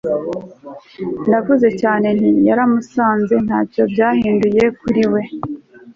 [1.29, 3.35] navuze cyane nti yaramusanze.
[3.45, 5.21] ntacyo byahinduye kuri we